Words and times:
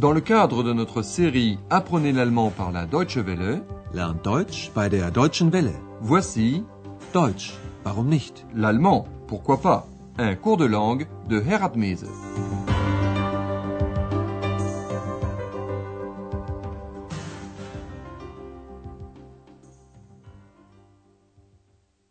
Dans 0.00 0.12
le 0.12 0.22
cadre 0.22 0.62
de 0.62 0.72
notre 0.72 1.02
série 1.02 1.58
Apprenez 1.68 2.12
l'allemand 2.12 2.50
par 2.50 2.72
la 2.72 2.86
Deutsche 2.86 3.18
Welle, 3.18 3.62
Lernt 3.92 4.24
Deutsch 4.24 4.70
bei 4.74 4.88
der 4.88 5.10
Deutschen 5.10 5.52
Welle. 5.52 5.74
voici 6.00 6.64
Deutsch, 7.12 7.52
warum 7.84 8.08
nicht? 8.08 8.46
l'allemand, 8.54 9.06
pourquoi 9.28 9.60
pas, 9.60 9.86
un 10.16 10.34
cours 10.36 10.56
de 10.56 10.64
langue 10.64 11.06
de 11.28 11.38
Herat 11.38 11.76
Mese. 11.76 12.08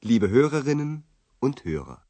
Liebe 0.04 0.30
Hörerinnen 0.30 1.02
und 1.42 1.66
Hörer. 1.66 2.06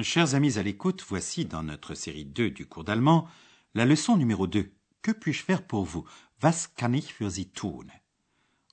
Chers 0.00 0.34
amis 0.34 0.56
à 0.56 0.62
l'écoute, 0.62 1.04
voici 1.06 1.44
dans 1.44 1.62
notre 1.62 1.92
série 1.94 2.24
2 2.24 2.48
du 2.48 2.64
cours 2.64 2.84
d'allemand 2.84 3.28
la 3.74 3.84
leçon 3.86 4.16
numéro 4.16 4.46
2. 4.46 4.72
Que 5.02 5.12
puis-je 5.12 5.44
faire 5.44 5.66
pour 5.66 5.84
vous? 5.84 6.04
Was 6.42 6.68
kann 6.76 6.94
ich 6.94 7.12
für 7.12 7.30
Sie 7.30 7.50
tun? 7.50 7.86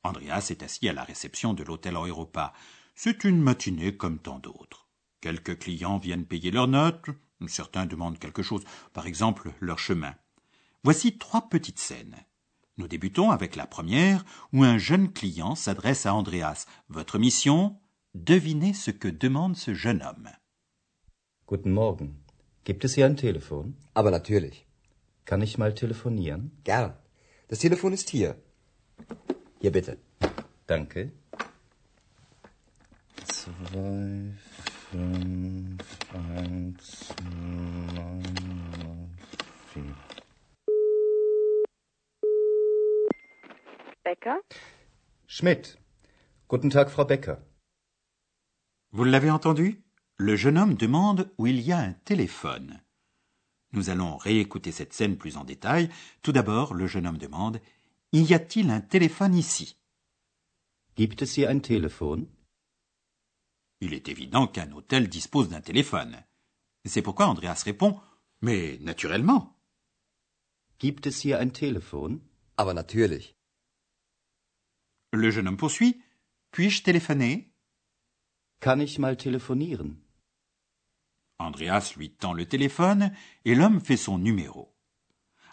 Andreas 0.03 0.47
est 0.49 0.63
assis 0.63 0.89
à 0.89 0.93
la 0.93 1.03
réception 1.03 1.53
de 1.53 1.63
l'hôtel 1.63 1.95
Europa. 1.95 2.53
C'est 2.95 3.23
une 3.23 3.41
matinée 3.41 3.95
comme 3.95 4.19
tant 4.19 4.39
d'autres. 4.39 4.87
Quelques 5.21 5.59
clients 5.59 5.97
viennent 5.97 6.25
payer 6.25 6.51
leurs 6.51 6.67
notes, 6.67 7.09
certains 7.47 7.85
demandent 7.85 8.19
quelque 8.19 8.41
chose, 8.41 8.63
par 8.93 9.05
exemple 9.05 9.53
leur 9.59 9.79
chemin. 9.79 10.15
Voici 10.83 11.17
trois 11.17 11.49
petites 11.49 11.79
scènes. 11.79 12.15
Nous 12.77 12.87
débutons 12.87 13.31
avec 13.31 13.55
la 13.55 13.67
première 13.67 14.23
où 14.53 14.63
un 14.63 14.77
jeune 14.77 15.11
client 15.11 15.55
s'adresse 15.55 16.05
à 16.05 16.13
Andreas. 16.13 16.65
Votre 16.89 17.17
mission? 17.17 17.79
Devinez 18.13 18.73
ce 18.73 18.91
que 18.91 19.07
demande 19.07 19.55
ce 19.55 19.73
jeune 19.73 20.01
homme. 20.01 20.29
Guten 21.47 21.71
Morgen. 21.71 22.15
Gibt 22.65 22.83
es 22.83 22.97
hier 22.97 23.05
ein 23.05 23.15
Telefon? 23.15 23.73
Aber 23.95 24.11
natürlich. 24.11 24.66
Kann 25.27 25.41
ich 25.41 25.57
mal 25.57 25.73
telefonieren? 25.73 26.51
Gern. 26.63 26.93
Das 27.49 27.59
Telefon 27.59 27.91
ist 27.91 28.09
hier. 28.09 28.41
Hier 29.59 29.73
bitte. 29.73 29.97
Danke. 30.67 31.11
Zwei, 33.25 34.33
fünf, 34.89 35.83
eins, 36.13 37.13
neun, 37.93 39.17
vier. 39.73 39.95
Becker? 44.05 44.39
Schmidt. 45.25 45.77
Guten 46.47 46.69
Tag, 46.69 46.89
Frau 46.89 47.03
Becker. 47.03 47.39
Vous 48.91 49.03
l'avez 49.03 49.29
entendu 49.29 49.83
Le 50.15 50.37
jeune 50.37 50.57
homme 50.57 50.75
demande 50.75 51.29
où 51.37 51.47
il 51.47 51.59
y 51.59 51.73
a 51.73 51.79
un 51.79 51.95
téléphone. 52.05 52.79
Nous 53.77 53.91
allons 53.91 54.17
réécouter 54.17 54.71
cette 54.71 54.93
scène 54.93 55.17
plus 55.17 55.37
en 55.37 55.43
détail. 55.43 55.87
Tout 56.23 56.31
d'abord, 56.31 56.73
le 56.73 56.87
jeune 56.87 57.05
homme 57.05 57.19
demande 57.19 57.61
Y 58.11 58.33
a-t-il 58.33 58.71
un 58.71 58.81
téléphone 58.81 59.35
ici? 59.35 59.77
Gibt 60.95 61.21
es 61.21 61.37
hier 61.37 61.47
ein 61.51 61.61
Telefon? 61.61 62.27
Il 63.79 63.93
est 63.93 64.09
évident 64.09 64.47
qu'un 64.47 64.71
hôtel 64.71 65.07
dispose 65.09 65.49
d'un 65.49 65.61
téléphone. 65.61 66.23
C'est 66.85 67.03
pourquoi 67.03 67.27
Andreas 67.27 67.61
répond 67.63 67.99
Mais 68.41 68.79
naturellement. 68.81 69.55
Gibt 70.79 71.05
es 71.05 71.23
hier 71.23 71.39
ein 71.39 71.51
Telefon? 71.51 72.19
Aber 72.57 72.73
natürlich. 72.73 73.35
Le 75.13 75.29
jeune 75.29 75.47
homme 75.47 75.57
poursuit 75.57 76.01
Puis-je 76.49 76.81
téléphoner? 76.81 77.53
Kann 78.59 78.81
ich 78.81 78.97
mal 78.97 79.17
telefonieren? 79.17 80.01
Andreas 81.39 81.93
lui 81.95 82.09
tend 82.09 82.33
le 82.33 82.45
téléphone 82.45 83.11
et 83.45 83.55
l'homme 83.55 83.79
fait 83.79 83.97
son 83.97 84.17
numéro. 84.17 84.73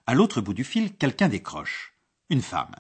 À 0.06 0.15
l'autre 0.15 0.41
bout 0.41 0.55
du 0.55 0.65
fil, 0.65 0.97
quelqu'un 0.97 1.28
décroche. 1.28 1.95
Une 2.31 2.43
femme. 2.43 2.75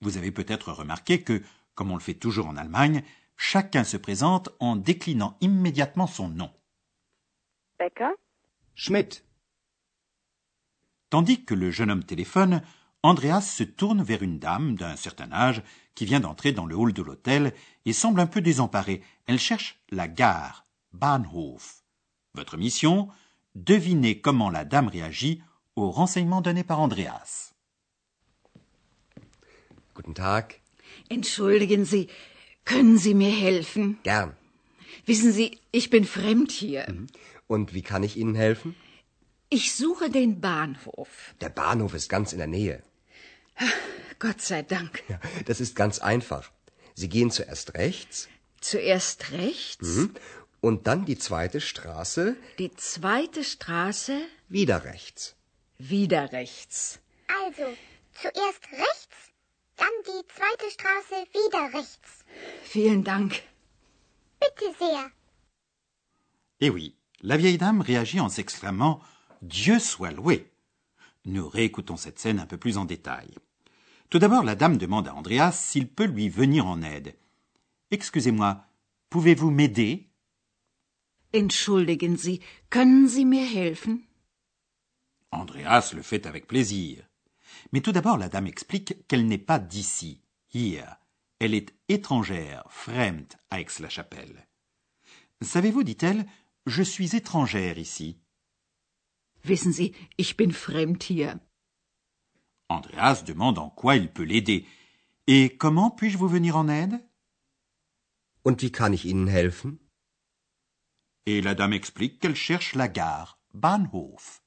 Vous 0.00 0.16
avez 0.16 0.32
peut-être 0.32 0.72
remarqué 0.72 1.22
que, 1.22 1.42
comme 1.74 1.90
on 1.90 1.96
le 1.96 2.00
fait 2.00 2.14
toujours 2.14 2.46
en 2.46 2.56
Allemagne, 2.56 3.02
chacun 3.36 3.84
se 3.84 3.96
présente 3.96 4.50
en 4.60 4.76
déclinant 4.76 5.36
immédiatement 5.40 6.06
son 6.06 6.28
nom. 6.28 6.52
Becker? 7.78 8.10
Schmidt. 8.74 9.22
Tandis 11.10 11.44
que 11.44 11.54
le 11.54 11.70
jeune 11.70 11.90
homme 11.90 12.04
téléphone, 12.04 12.62
Andreas 13.02 13.42
se 13.42 13.62
tourne 13.62 14.02
vers 14.02 14.22
une 14.22 14.38
dame 14.38 14.74
d'un 14.74 14.96
certain 14.96 15.30
âge 15.32 15.62
qui 15.94 16.04
vient 16.04 16.20
d'entrer 16.20 16.52
dans 16.52 16.66
le 16.66 16.76
hall 16.76 16.92
de 16.92 17.02
l'hôtel 17.02 17.54
et 17.84 17.92
semble 17.92 18.20
un 18.20 18.26
peu 18.26 18.40
désemparée. 18.40 19.02
Elle 19.26 19.38
cherche 19.38 19.80
la 19.90 20.08
gare, 20.08 20.64
Bahnhof. 20.92 21.85
Votre 22.36 22.58
mission 22.58 23.08
Devinez 23.54 24.20
comment 24.20 24.50
la 24.50 24.66
dame 24.66 24.88
réagit 24.88 25.42
aux 25.74 25.90
renseignements 25.90 26.42
donnés 26.42 26.64
par 26.64 26.80
Andreas. 26.80 27.54
Guten 29.94 30.12
Tag. 30.12 30.60
Entschuldigen 31.08 31.86
Sie, 31.86 32.08
können 32.66 32.98
Sie 32.98 33.14
mir 33.14 33.30
helfen? 33.30 33.98
Gern. 34.02 34.36
Wissen 35.06 35.32
Sie, 35.32 35.58
ich 35.72 35.88
bin 35.88 36.04
fremd 36.04 36.52
hier. 36.52 36.86
Und 37.46 37.72
wie 37.72 37.82
kann 37.82 38.02
ich 38.02 38.18
Ihnen 38.18 38.34
helfen? 38.34 38.74
Ich 39.48 39.74
suche 39.74 40.10
den 40.10 40.40
Bahnhof. 40.42 41.34
Der 41.40 41.48
Bahnhof 41.48 41.94
ist 41.94 42.10
ganz 42.10 42.32
in 42.32 42.38
der 42.38 42.48
Nähe. 42.48 42.82
Gott 44.18 44.42
sei 44.42 44.62
Dank. 44.62 45.02
Ja, 45.08 45.18
das 45.46 45.60
ist 45.62 45.74
ganz 45.74 46.00
einfach. 46.00 46.50
Sie 46.94 47.08
gehen 47.08 47.30
zuerst 47.30 47.74
rechts 47.74 48.28
Zuerst 48.60 49.32
rechts, 49.32 50.08
und 50.66 50.88
dann 50.88 51.04
die 51.04 51.16
zweite 51.16 51.60
Straße? 51.60 52.36
Die 52.58 52.72
zweite 52.74 53.44
Straße, 53.44 54.16
wieder 54.48 54.82
rechts. 54.82 55.36
wieder 55.78 56.32
rechts. 56.32 56.98
Also, 57.44 57.66
zuerst 58.20 58.64
rechts, 58.72 59.18
dann 59.76 59.94
die 60.10 60.22
zweite 60.36 60.68
Straße 60.76 61.16
wieder 61.32 61.78
rechts. 61.78 62.24
Vielen 62.64 63.04
Dank. 63.04 63.42
Bitte 64.40 64.74
sehr. 64.78 65.10
Eh 66.58 66.70
oui, 66.70 66.96
la 67.20 67.36
vieille 67.36 67.58
dame 67.58 67.82
réagit 67.82 68.20
en 68.20 68.28
s'exclamant 68.28 69.00
Dieu 69.42 69.78
soit 69.78 70.10
loué. 70.10 70.50
Nous 71.26 71.48
réécoutons 71.48 71.96
cette 71.96 72.18
scène 72.18 72.40
un 72.40 72.46
peu 72.46 72.58
plus 72.58 72.76
en 72.76 72.86
détail. 72.86 73.28
Tout 74.10 74.18
d'abord, 74.18 74.42
la 74.42 74.56
dame 74.56 74.78
demande 74.78 75.06
à 75.06 75.14
Andreas 75.14 75.52
s'il 75.52 75.86
peut 75.88 76.06
lui 76.06 76.28
venir 76.28 76.66
en 76.66 76.82
aide. 76.82 77.14
Excusez-moi, 77.92 78.64
pouvez-vous 79.10 79.50
m'aider? 79.50 80.08
Entschuldigen 81.42 82.16
Sie, 82.16 82.40
können 82.70 83.08
Sie 83.08 83.26
mir 83.26 83.44
helfen? 83.44 83.94
Andreas 85.30 85.92
le 85.92 86.02
fait 86.02 86.24
avec 86.26 86.46
plaisir. 86.46 87.04
Mais 87.72 87.82
tout 87.82 87.92
d'abord, 87.92 88.16
la 88.16 88.30
dame 88.30 88.46
explique 88.46 89.06
qu'elle 89.06 89.26
n'est 89.26 89.46
pas 89.50 89.58
d'ici, 89.58 90.22
hier. 90.54 90.96
Elle 91.38 91.52
est 91.52 91.74
étrangère, 91.88 92.64
fremd, 92.70 93.28
à 93.50 93.60
Aix-la-Chapelle. 93.60 94.46
Savez-vous, 95.42 95.82
dit-elle, 95.82 96.24
je 96.64 96.82
suis 96.82 97.14
étrangère 97.14 97.76
ici. 97.78 98.18
Wissen 99.44 99.72
Sie, 99.72 99.92
ich 100.16 100.38
bin 100.38 100.52
fremd 100.52 101.02
hier. 101.10 101.38
Andreas 102.70 103.24
demande 103.24 103.58
en 103.58 103.68
quoi 103.68 103.96
il 103.96 104.10
peut 104.10 104.24
l'aider. 104.24 104.66
Et 105.26 105.54
comment 105.56 105.90
puis-je 105.90 106.16
vous 106.16 106.28
venir 106.28 106.56
en 106.56 106.68
aide? 106.68 106.98
Und 108.44 108.62
wie 108.62 108.72
kann 108.72 108.94
ich 108.94 109.04
Ihnen 109.04 109.28
helfen? 109.28 109.78
Et 111.26 111.40
la 111.40 111.54
dame 111.56 111.72
explique 111.72 112.20
qu'elle 112.20 112.36
cherche 112.36 112.74
la 112.74 112.88
gare, 112.88 113.40
Bahnhof. 113.52 114.42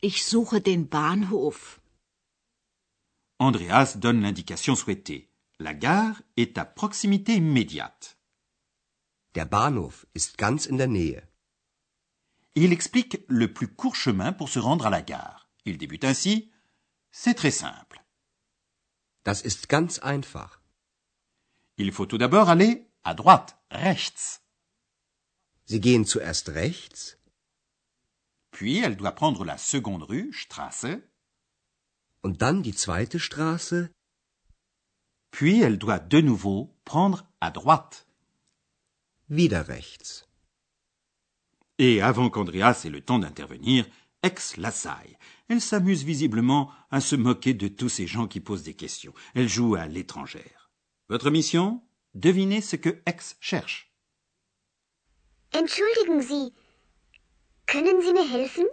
Ich 0.00 0.24
suche 0.24 0.60
den 0.62 0.88
Bahnhof. 0.88 1.80
Andreas 3.38 3.98
donne 3.98 4.22
l'indication 4.22 4.74
souhaitée. 4.74 5.30
La 5.58 5.74
gare 5.74 6.22
est 6.36 6.56
à 6.56 6.64
proximité 6.64 7.34
immédiate. 7.34 8.16
Der 9.34 9.44
Bahnhof 9.44 10.06
ist 10.14 10.38
ganz 10.38 10.66
in 10.66 10.76
der 10.76 10.88
Nähe. 10.88 11.22
Et 12.54 12.64
il 12.64 12.72
explique 12.72 13.24
le 13.28 13.52
plus 13.52 13.68
court 13.68 13.94
chemin 13.94 14.32
pour 14.32 14.48
se 14.48 14.58
rendre 14.58 14.86
à 14.86 14.90
la 14.90 15.02
gare. 15.02 15.50
Il 15.66 15.76
débute 15.76 16.04
ainsi. 16.04 16.50
C'est 17.10 17.34
très 17.34 17.50
simple. 17.50 18.02
Das 19.24 19.42
ist 19.42 19.68
ganz 19.68 20.00
einfach. 20.02 20.62
Il 21.76 21.92
faut 21.92 22.06
tout 22.06 22.18
d'abord 22.18 22.48
aller 22.48 22.90
à 23.04 23.14
droite, 23.14 23.58
rechts. 23.70 24.40
Sie 25.68 25.80
gehen 25.80 26.04
zuerst 26.06 26.48
rechts, 26.48 27.18
Puis 28.50 28.78
elle 28.78 28.96
doit 28.96 29.12
prendre 29.14 29.44
la 29.44 29.58
seconde 29.58 30.04
rue, 30.04 30.32
Strasse. 30.32 31.02
und 32.22 32.40
dann 32.42 32.62
die 32.62 32.74
zweite 32.74 33.18
Straße 33.20 33.90
Puis 35.30 35.60
elle 35.60 35.78
doit 35.78 35.98
de 36.00 36.20
nouveau 36.20 36.74
prendre 36.84 37.26
à 37.40 37.50
droite. 37.50 38.06
wieder 39.28 39.68
rechts. 39.68 40.26
Et 41.78 42.00
avant 42.00 42.30
qu'Andreas 42.30 42.84
ait 42.86 42.90
le 42.90 43.02
temps 43.04 43.18
d'intervenir, 43.18 43.86
Ex 44.22 44.56
l'assaille. 44.56 45.16
Elle 45.48 45.60
s'amuse 45.60 46.02
visiblement 46.02 46.72
à 46.90 47.00
se 47.00 47.14
moquer 47.14 47.54
de 47.54 47.68
tous 47.68 47.88
ces 47.88 48.06
gens 48.08 48.26
qui 48.26 48.40
posent 48.40 48.64
des 48.64 48.74
questions. 48.74 49.14
Elle 49.34 49.48
joue 49.48 49.76
à 49.76 49.86
l'étrangère. 49.86 50.70
Votre 51.08 51.30
mission? 51.30 51.82
Devinez 52.14 52.60
ce 52.62 52.74
que 52.76 53.00
Ex 53.06 53.36
cherche. 53.40 53.87
Entschuldigen 55.52 56.22
Sie, 56.22 56.52
können 57.66 58.02
Sie 58.02 58.12
mir 58.12 58.28
helfen? 58.30 58.66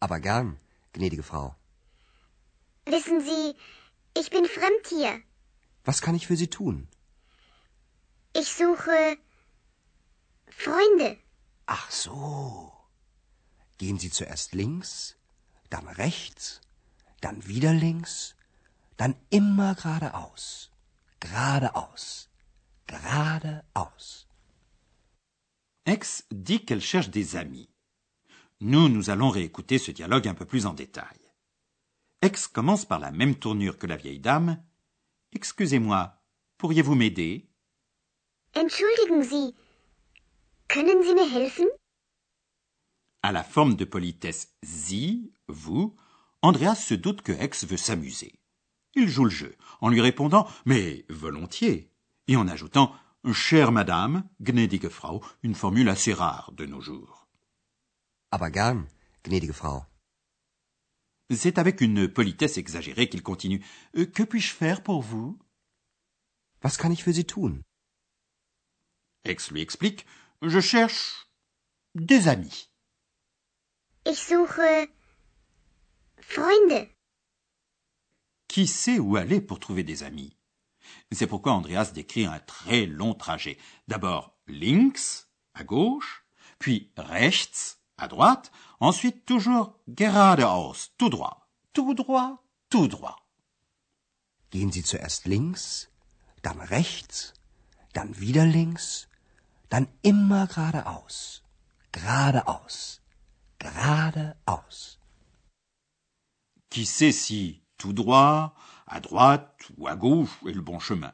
Aber 0.00 0.20
gern. 0.20 0.58
gnädige 0.92 1.22
Frau. 1.22 1.54
Wissen 2.86 3.20
Sie, 3.20 3.54
ich 4.16 4.30
bin 4.30 4.44
fremd 4.46 4.86
hier. 4.88 5.22
Was 5.84 6.00
kann 6.00 6.14
ich 6.14 6.26
für 6.26 6.36
Sie 6.36 6.48
tun? 6.48 6.88
Ich 8.32 8.52
suche 8.52 9.16
Freunde. 10.48 11.18
Ach 11.66 11.90
so. 11.90 12.72
Gehen 13.78 13.98
Sie 13.98 14.10
zuerst 14.10 14.52
links, 14.54 15.16
dann 15.70 15.88
rechts, 15.88 16.60
dann 17.20 17.46
wieder 17.46 17.72
links, 17.72 18.36
dann 18.96 19.16
immer 19.30 19.74
geradeaus. 19.74 20.70
Geradeaus. 21.20 22.28
Geradeaus. 22.86 24.23
Ex 25.86 26.26
dit 26.30 26.64
qu'elle 26.64 26.80
cherche 26.80 27.10
des 27.10 27.36
amis. 27.36 27.68
Nous, 28.60 28.88
nous 28.88 29.10
allons 29.10 29.28
réécouter 29.28 29.76
ce 29.76 29.90
dialogue 29.90 30.26
un 30.26 30.34
peu 30.34 30.46
plus 30.46 30.64
en 30.64 30.72
détail. 30.72 31.18
Ex 32.22 32.46
commence 32.46 32.86
par 32.86 32.98
la 32.98 33.10
même 33.10 33.34
tournure 33.34 33.76
que 33.76 33.86
la 33.86 33.96
vieille 33.96 34.20
dame. 34.20 34.62
Excusez-moi, 35.32 36.22
pourriez-vous 36.56 36.94
m'aider? 36.94 37.50
Entschuldigen 38.54 39.22
Sie, 39.22 39.54
können 40.68 41.02
Sie 41.02 41.14
mir 41.14 41.30
helfen? 41.30 41.66
À 43.22 43.32
la 43.32 43.44
forme 43.44 43.74
de 43.74 43.84
politesse 43.84 44.54
Sie, 44.62 45.34
vous, 45.48 45.94
Andreas 46.40 46.76
se 46.76 46.94
doute 46.94 47.20
que 47.20 47.32
Ex 47.32 47.66
veut 47.66 47.76
s'amuser. 47.76 48.40
Il 48.94 49.08
joue 49.08 49.24
le 49.24 49.30
jeu, 49.30 49.56
en 49.82 49.90
lui 49.90 50.00
répondant 50.00 50.48
Mais 50.64 51.04
volontiers, 51.10 51.90
et 52.28 52.36
en 52.36 52.48
ajoutant 52.48 52.94
Chère 53.32 53.72
madame, 53.72 54.28
gnädige 54.40 54.88
Frau, 54.88 55.24
une 55.42 55.54
formule 55.54 55.88
assez 55.88 56.12
rare 56.12 56.52
de 56.52 56.66
nos 56.66 56.80
jours. 56.80 57.26
Aber 58.30 58.50
gern, 58.50 58.86
gnädige 59.24 59.52
Frau. 59.52 59.82
C'est 61.30 61.56
avec 61.58 61.80
une 61.80 62.06
politesse 62.06 62.58
exagérée 62.58 63.08
qu'il 63.08 63.22
continue. 63.22 63.64
Euh, 63.96 64.04
Que 64.06 64.22
puis-je 64.24 64.52
faire 64.52 64.82
pour 64.82 65.02
vous? 65.02 65.38
Was 66.62 66.76
kann 66.76 66.92
ich 66.92 67.02
für 67.02 67.12
Sie 67.14 67.24
tun? 67.24 67.62
Ex 69.24 69.50
lui 69.50 69.62
explique 69.62 70.04
Je 70.42 70.60
cherche 70.60 71.26
des 71.94 72.28
amis. 72.28 72.70
Ich 74.04 74.18
suche 74.18 74.88
Freunde. 76.20 76.88
Qui 78.48 78.66
sait 78.66 78.98
où 78.98 79.16
aller 79.16 79.40
pour 79.40 79.60
trouver 79.60 79.82
des 79.82 80.02
amis? 80.02 80.36
C'est 81.12 81.26
pourquoi 81.26 81.52
Andreas 81.52 81.92
décrit 81.92 82.26
un 82.26 82.38
très 82.40 82.86
long 82.86 83.14
trajet. 83.14 83.58
D'abord 83.88 84.36
links, 84.46 85.26
à 85.54 85.64
gauche, 85.64 86.24
puis 86.58 86.92
rechts, 86.96 87.78
à 87.98 88.08
droite, 88.08 88.50
ensuite 88.80 89.24
toujours 89.24 89.78
geradeaus, 89.88 90.90
tout 90.98 91.10
droit, 91.10 91.48
tout 91.72 91.94
droit, 91.94 92.42
tout 92.70 92.88
droit. 92.88 93.16
Gehen 94.50 94.70
Sie 94.70 94.84
zuerst 94.84 95.26
links, 95.26 95.90
dann 96.42 96.60
rechts, 96.60 97.32
dann 97.92 98.18
wieder 98.20 98.46
links, 98.46 99.08
dann 99.68 99.88
immer 100.02 100.46
geradeaus. 100.46 101.42
Geradeaus. 101.92 103.00
Geradeaus. 103.60 104.98
Qui 106.70 106.86
sait 106.86 107.12
si 107.12 107.62
tout 107.78 107.92
droit, 107.92 108.54
à 108.86 109.00
droite 109.00 109.56
ou 109.76 109.88
à 109.88 109.96
gauche 109.96 110.38
est 110.46 110.52
le 110.52 110.60
bon 110.60 110.78
chemin 110.78 111.12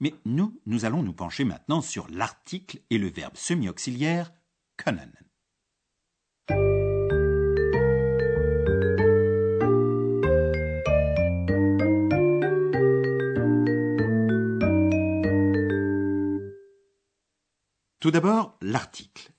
Mais 0.00 0.14
nous, 0.24 0.60
nous 0.66 0.84
allons 0.84 1.02
nous 1.02 1.12
pencher 1.12 1.44
maintenant 1.44 1.80
sur 1.80 2.08
l'article 2.10 2.80
et 2.90 2.98
le 2.98 3.08
verbe 3.08 3.36
semi-auxiliaire 3.36 4.32
können. 4.76 5.12
Tout 18.00 18.10
d'abord, 18.10 18.56
l'article. 18.62 19.30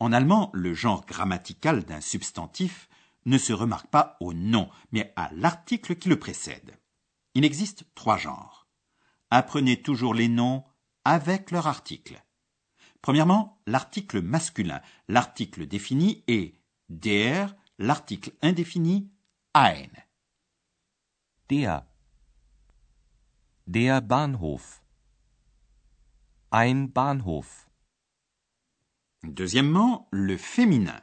En 0.00 0.10
allemand, 0.10 0.50
le 0.54 0.72
genre 0.72 1.04
grammatical 1.04 1.84
d'un 1.84 2.00
substantif 2.00 2.88
ne 3.28 3.38
se 3.38 3.52
remarque 3.52 3.88
pas 3.88 4.16
au 4.20 4.32
nom, 4.32 4.68
mais 4.90 5.12
à 5.16 5.30
l'article 5.32 5.96
qui 5.96 6.08
le 6.08 6.18
précède. 6.18 6.78
Il 7.34 7.44
existe 7.44 7.84
trois 7.94 8.16
genres. 8.16 8.66
Apprenez 9.30 9.82
toujours 9.82 10.14
les 10.14 10.28
noms 10.28 10.64
avec 11.04 11.50
leur 11.50 11.66
article. 11.66 12.22
Premièrement, 13.02 13.60
l'article 13.66 14.22
masculin. 14.22 14.80
L'article 15.08 15.66
défini 15.66 16.24
est 16.26 16.54
der, 16.88 17.54
l'article 17.78 18.32
indéfini 18.42 19.12
ein. 19.54 19.90
Der. 21.48 21.86
Der 23.66 24.00
Bahnhof. 24.00 24.82
Ein 26.50 26.86
Bahnhof. 26.88 27.68
Deuxièmement, 29.22 30.08
le 30.10 30.36
féminin. 30.36 31.02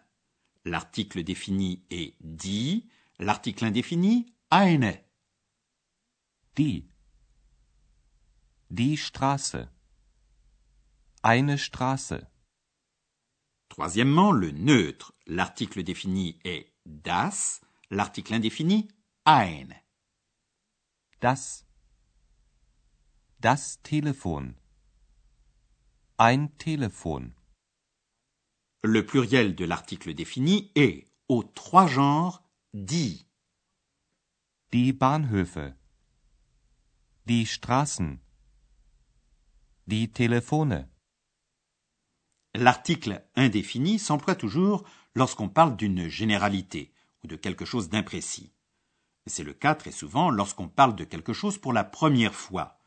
L'article 0.65 1.23
défini 1.23 1.85
est 1.91 2.15
die, 2.21 2.89
l'article 3.19 3.65
indéfini 3.65 4.25
eine. 4.49 4.99
Die. 6.57 6.89
Die 8.71 8.97
Straße. 8.97 9.69
Eine 11.21 11.59
Straße. 11.59 12.27
Troisièmement, 13.69 14.31
le 14.31 14.51
neutre. 14.51 15.13
L'article 15.27 15.83
défini 15.83 16.39
est 16.43 16.73
das, 16.85 17.61
l'article 17.91 18.33
indéfini 18.33 18.87
ein. 19.23 19.75
Das. 21.19 21.63
Das 23.39 23.81
Telefon. 23.83 24.55
Ein 26.17 26.57
Telefon. 26.57 27.35
Le 28.87 29.03
pluriel 29.03 29.55
de 29.55 29.65
l'article 29.65 30.13
défini 30.13 30.71
est, 30.75 31.07
aux 31.27 31.41
trois 31.41 31.87
genres, 31.87 32.43
die. 32.75 33.25
Die 34.71 34.93
Bahnhöfe. 34.93 35.73
Die 37.25 37.47
Straßen. 37.47 38.19
Die 39.87 40.11
Telefone. 40.11 40.87
L'article 42.53 43.25
indéfini 43.35 43.97
s'emploie 43.97 44.35
toujours 44.35 44.83
lorsqu'on 45.15 45.49
parle 45.49 45.75
d'une 45.75 46.07
généralité 46.07 46.93
ou 47.23 47.27
de 47.27 47.35
quelque 47.35 47.65
chose 47.65 47.89
d'imprécis. 47.89 48.53
C'est 49.25 49.43
le 49.43 49.53
cas 49.53 49.73
très 49.73 49.91
souvent 49.91 50.29
lorsqu'on 50.29 50.67
parle 50.67 50.95
de 50.95 51.05
quelque 51.05 51.33
chose 51.33 51.57
pour 51.57 51.73
la 51.73 51.85
première 51.85 52.35
fois. 52.35 52.79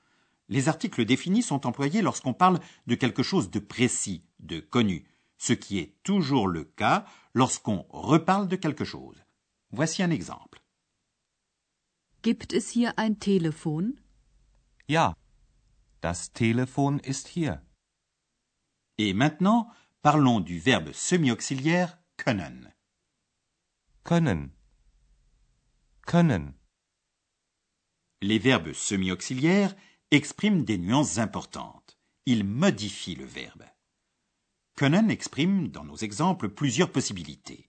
Les 0.48 0.68
articles 0.68 1.04
définis 1.04 1.42
sont 1.42 1.66
employés 1.66 2.02
lorsqu'on 2.02 2.34
parle 2.34 2.60
de 2.86 2.94
quelque 2.94 3.24
chose 3.24 3.50
de 3.50 3.58
précis, 3.58 4.22
de 4.38 4.60
connu, 4.60 5.04
ce 5.38 5.52
qui 5.52 5.78
est 5.78 5.94
toujours 6.02 6.48
le 6.48 6.64
cas 6.64 7.06
lorsqu'on 7.32 7.86
reparle 7.88 8.48
de 8.48 8.56
quelque 8.56 8.84
chose. 8.84 9.24
Voici 9.70 10.02
un 10.02 10.10
exemple. 10.10 10.60
Gibt 12.22 12.52
es 12.52 12.70
hier 12.74 12.92
ein 12.98 13.18
Telefon? 13.18 14.00
Ja. 14.88 15.14
Das 16.00 16.32
Telefon 16.32 16.98
ist 17.00 17.28
hier. 17.28 17.62
Et 18.98 19.12
maintenant, 19.14 19.70
parlons 20.02 20.40
du 20.40 20.60
verbe 20.60 20.92
semi-auxiliaire 20.92 21.98
können. 22.16 22.72
Können. 24.04 24.52
Können. 26.06 26.54
Les 28.20 28.38
verbes 28.38 28.72
semi-auxiliaires 28.72 29.76
expriment 30.10 30.64
des 30.64 30.78
nuances 30.78 31.18
importantes. 31.18 31.96
Ils 32.26 32.44
modifient 32.44 33.14
le 33.14 33.26
verbe. 33.26 33.64
Können 34.78 35.10
exprime, 35.10 35.72
dans 35.72 35.82
nos 35.82 35.96
exemples, 35.96 36.50
plusieurs 36.50 36.92
possibilités. 36.92 37.68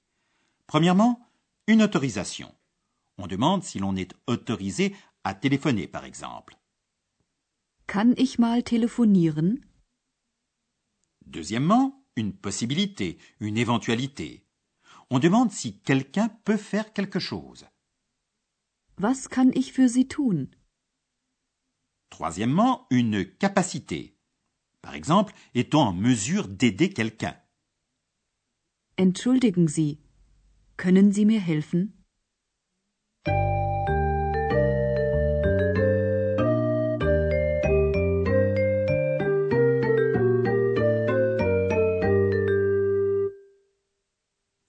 Premièrement, 0.67 1.27
une 1.65 1.81
autorisation. 1.81 2.53
On 3.17 3.25
demande 3.25 3.63
si 3.63 3.79
l'on 3.79 3.95
est 3.95 4.13
autorisé 4.27 4.95
à 5.23 5.33
téléphoner, 5.33 5.87
par 5.87 6.05
exemple. 6.05 6.55
Kann 7.87 8.13
ich 8.15 8.37
mal 8.37 8.61
telefonieren? 8.63 9.57
Deuxièmement, 11.25 12.05
une 12.15 12.31
possibilité, 12.31 13.17
une 13.39 13.57
éventualité. 13.57 14.45
On 15.09 15.17
demande 15.17 15.51
si 15.51 15.79
quelqu'un 15.79 16.29
peut 16.45 16.57
faire 16.57 16.93
quelque 16.93 17.19
chose. 17.19 17.65
Was 18.99 19.27
kann 19.27 19.51
ich 19.55 19.73
für 19.73 19.89
Sie 19.89 20.07
tun? 20.07 20.51
Troisièmement, 22.11 22.85
une 22.91 23.25
capacité. 23.25 24.18
Par 24.81 24.95
exemple, 24.95 25.33
est-on 25.55 25.79
en 25.79 25.93
mesure 25.93 26.48
d'aider 26.48 26.89
quelqu'un? 26.89 27.36
Entschuldigen 28.98 29.67
Sie, 29.67 30.00
können 30.77 31.12
Sie 31.12 31.25
mir 31.25 31.41
helfen? 31.41 31.93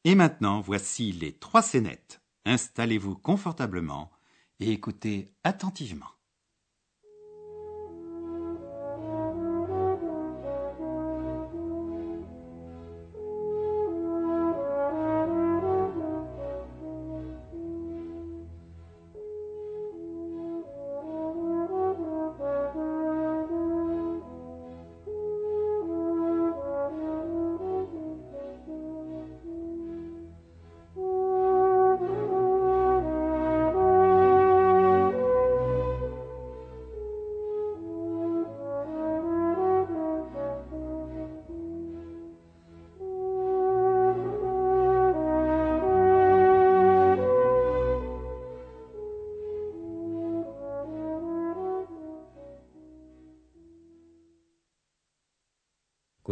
Et 0.05 0.15
maintenant, 0.15 0.61
voici 0.61 1.13
les 1.13 1.33
trois 1.33 1.63
scénettes. 1.63 2.21
Installez-vous 2.45 3.17
confortablement 3.17 4.11
et 4.59 4.73
écoutez 4.73 5.35
attentivement. 5.45 6.20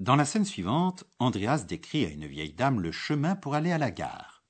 Dans 0.00 0.16
la 0.16 0.24
scène 0.24 0.44
suivante, 0.44 1.04
Andreas 1.20 1.64
décrit 1.68 2.04
à 2.04 2.08
une 2.08 2.26
vieille 2.26 2.52
dame 2.52 2.80
le 2.80 2.90
chemin 2.90 3.36
pour 3.36 3.54
aller 3.54 3.70
à 3.70 3.78
la 3.78 3.90
gare. 3.90 4.42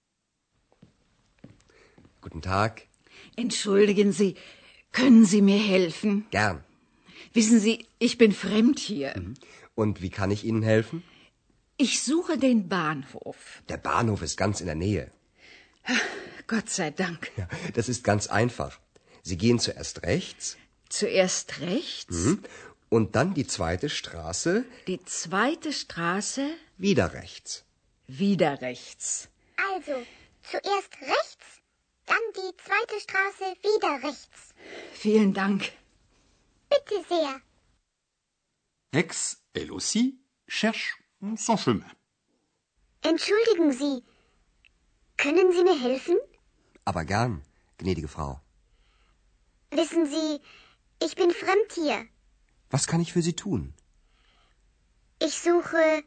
Guten 2.23 2.41
Tag. 2.41 2.89
Entschuldigen 3.37 4.13
Sie, 4.13 4.37
können 4.93 5.27
Sie 5.27 5.43
mir 5.43 5.59
helfen? 5.59 6.25
Gern. 6.31 6.65
Wissen 7.35 7.61
Sie, 7.61 7.87
ich 7.99 8.17
bin 8.17 8.33
fremd 8.33 8.79
hier. 8.79 9.15
Und 9.75 10.01
wie 10.01 10.11
kann 10.11 10.31
ich 10.31 10.45
Ihnen 10.45 10.63
helfen? 10.63 11.03
Ich 11.77 12.03
suche 12.03 12.39
den 12.39 12.69
Bahnhof. 12.69 13.63
Der 13.69 13.77
Bahnhof 13.77 14.23
ist 14.23 14.37
ganz 14.39 14.61
in 14.61 14.67
der 14.67 14.77
Nähe. 14.77 15.11
Gott 16.47 16.71
sei 16.71 16.91
Dank. 16.91 17.31
Ja, 17.37 17.49
das 17.75 17.89
ist 17.89 18.03
ganz 18.03 18.29
einfach. 18.29 18.81
Sie 19.23 19.37
gehen 19.37 19.59
zuerst 19.59 20.03
rechts 20.05 20.57
Zuerst 20.89 21.61
rechts, 21.61 22.37
und 22.95 23.17
dann 23.17 23.35
die 23.35 23.45
zweite 23.45 23.89
Straße 23.89 24.65
die 24.87 25.05
zweite 25.05 25.73
Straße, 25.73 26.45
wieder 26.79 27.13
rechts. 27.13 27.65
wieder 28.07 28.61
rechts. 28.61 29.29
Also, 29.71 29.97
zuerst 30.45 30.93
rechts, 31.01 31.47
dann 32.07 32.25
die 32.37 32.53
zweite 32.65 33.01
Straße 33.01 33.47
wieder 33.63 34.09
rechts. 34.09 34.55
Vielen 34.93 35.35
Dank. 35.35 35.73
Bitte 36.69 37.05
sehr. 37.09 37.41
Ex, 38.93 39.43
elle 39.55 39.73
aussi, 39.73 40.21
cherche 40.47 40.95
son 41.37 41.59
chemin. 41.59 41.91
Entschuldigen 43.03 43.73
Sie, 43.73 44.05
können 45.17 45.53
Sie 45.53 45.65
mir 45.65 45.81
helfen? 45.81 46.17
Aber 46.85 47.05
gern, 47.05 47.43
gnädige 47.79 48.07
Frau. 48.07 48.41
Wissen 49.73 50.07
Sie, 50.07 50.41
ich 51.05 51.17
bin 51.17 51.33
fremd 51.33 51.73
hier. 51.75 52.07
Was 52.75 52.89
kann 52.89 53.01
ich 53.01 53.13
für 53.13 53.23
Sie 53.23 53.37
tun? 53.37 53.73
Ich 55.21 55.41
suche 55.41 56.03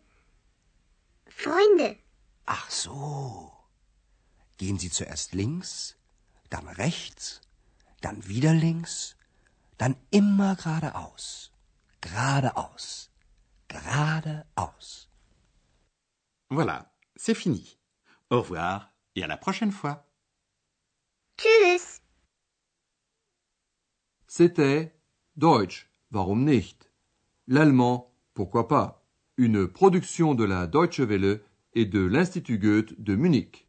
Freunde. 1.29 1.97
Ach 2.45 2.69
so. 2.69 3.53
Gehen 4.57 4.77
Sie 4.77 4.89
zuerst 4.89 5.33
links, 5.33 5.95
dann 6.49 6.67
rechts, 6.67 7.39
dann 8.01 8.27
wieder 8.27 8.53
links, 8.53 9.15
dann 9.77 9.95
immer 10.11 10.57
geradeaus. 10.57 11.53
Geradeaus. 12.01 13.11
Geradeaus. 13.69 15.07
Voilà, 16.49 16.91
c'est 17.15 17.35
fini. 17.35 17.79
Au 18.29 18.41
revoir 18.41 18.91
et 19.15 19.23
à 19.23 19.27
la 19.27 19.37
prochaine 19.37 19.71
fois. 19.71 20.05
Tschüss. 21.37 22.01
C'était 24.27 24.91
Deutsch, 25.37 25.86
warum 26.11 26.43
nicht? 26.43 26.91
L'allemand, 27.47 28.11
pourquoi 28.33 28.67
pas? 28.67 29.05
Une 29.37 29.67
production 29.67 30.35
de 30.35 30.43
la 30.43 30.67
Deutsche 30.67 31.01
Welle 31.01 31.41
et 31.73 31.85
de 31.85 31.99
l'Institut 31.99 32.57
Goethe 32.59 32.99
de 32.99 33.15
Munich. 33.15 33.66